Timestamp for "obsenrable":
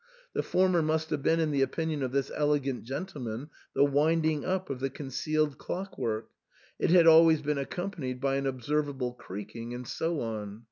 8.47-9.13